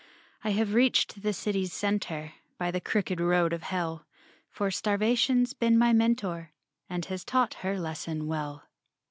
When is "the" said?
1.21-1.31, 2.71-2.81